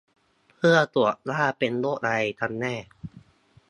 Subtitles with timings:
[0.55, 2.75] เพื่อตรวจว่าเป็นโรคอะไรกันแน่